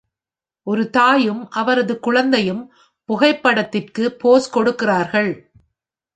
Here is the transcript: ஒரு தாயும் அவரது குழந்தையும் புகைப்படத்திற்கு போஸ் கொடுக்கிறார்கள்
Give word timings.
ஒரு 0.67 0.83
தாயும் 0.89 1.43
அவரது 1.51 1.93
குழந்தையும் 1.99 2.63
புகைப்படத்திற்கு 3.09 4.05
போஸ் 4.17 4.49
கொடுக்கிறார்கள் 4.53 5.31